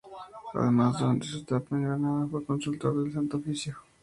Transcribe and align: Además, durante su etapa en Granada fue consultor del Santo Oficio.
Además, 0.55 0.97
durante 0.97 1.27
su 1.27 1.37
etapa 1.41 1.75
en 1.75 1.83
Granada 1.83 2.25
fue 2.25 2.43
consultor 2.43 3.03
del 3.03 3.13
Santo 3.13 3.37
Oficio. 3.37 3.75